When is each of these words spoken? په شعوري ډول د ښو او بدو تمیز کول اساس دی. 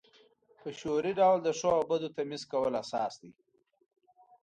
په 0.61 0.67
شعوري 0.79 1.11
ډول 1.19 1.37
د 1.43 1.49
ښو 1.59 1.69
او 1.77 1.81
بدو 1.89 2.09
تمیز 2.17 2.43
کول 2.51 2.73
اساس 2.83 3.13
دی. 3.21 3.31